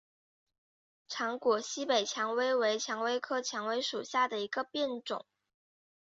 [1.07, 5.27] 长果西北蔷薇为蔷薇科蔷薇属下的一个变种。